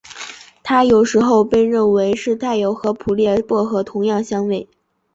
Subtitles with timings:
[0.63, 4.67] 它有时候被认为是带有和普列薄荷同样香味。